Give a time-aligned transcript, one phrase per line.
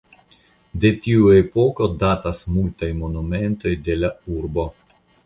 [0.85, 4.67] De tiu epoko datas multaj monumentoj de la urbo.